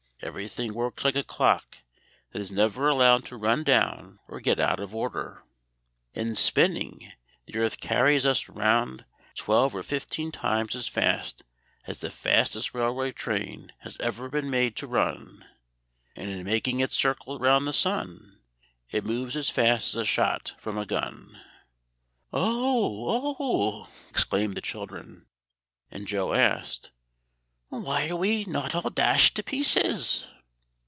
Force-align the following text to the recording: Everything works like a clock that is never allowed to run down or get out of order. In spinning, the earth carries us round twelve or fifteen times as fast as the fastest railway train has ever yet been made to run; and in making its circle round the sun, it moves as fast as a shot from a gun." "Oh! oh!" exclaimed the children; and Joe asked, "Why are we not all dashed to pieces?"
Everything 0.23 0.75
works 0.75 1.03
like 1.03 1.15
a 1.15 1.23
clock 1.23 1.77
that 2.29 2.39
is 2.39 2.51
never 2.51 2.87
allowed 2.87 3.25
to 3.25 3.35
run 3.35 3.63
down 3.63 4.19
or 4.27 4.39
get 4.39 4.59
out 4.59 4.79
of 4.79 4.93
order. 4.93 5.43
In 6.13 6.35
spinning, 6.35 7.11
the 7.47 7.57
earth 7.57 7.79
carries 7.79 8.23
us 8.23 8.47
round 8.47 9.03
twelve 9.33 9.73
or 9.73 9.81
fifteen 9.81 10.31
times 10.31 10.75
as 10.75 10.87
fast 10.87 11.41
as 11.87 12.01
the 12.01 12.11
fastest 12.11 12.75
railway 12.75 13.11
train 13.13 13.71
has 13.79 13.99
ever 13.99 14.25
yet 14.25 14.31
been 14.33 14.49
made 14.51 14.75
to 14.75 14.85
run; 14.85 15.43
and 16.15 16.29
in 16.29 16.43
making 16.43 16.81
its 16.81 16.95
circle 16.95 17.39
round 17.39 17.65
the 17.65 17.73
sun, 17.73 18.37
it 18.91 19.03
moves 19.03 19.35
as 19.35 19.49
fast 19.49 19.87
as 19.87 19.95
a 19.95 20.05
shot 20.05 20.53
from 20.59 20.77
a 20.77 20.85
gun." 20.85 21.41
"Oh! 22.31 23.35
oh!" 23.39 23.89
exclaimed 24.07 24.53
the 24.55 24.61
children; 24.61 25.25
and 25.89 26.05
Joe 26.07 26.33
asked, 26.33 26.91
"Why 27.73 28.09
are 28.09 28.17
we 28.17 28.43
not 28.43 28.75
all 28.75 28.89
dashed 28.89 29.35
to 29.37 29.43
pieces?" 29.43 30.27